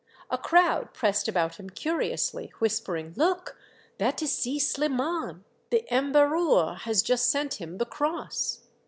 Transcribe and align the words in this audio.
A 0.31 0.37
crowd 0.39 0.95
pressed 0.95 1.27
about 1.27 1.57
him 1.59 1.69
curiously, 1.69 2.51
whispering," 2.57 3.13
Look! 3.15 3.59
that 3.99 4.23
is 4.23 4.35
Si 4.35 4.57
Sliman! 4.57 5.43
The 5.69 5.85
Emherour 5.91 6.79
has 6.79 7.03
just 7.03 7.29
sent 7.29 7.61
him 7.61 7.77
the 7.77 7.85
Cross." 7.85 8.61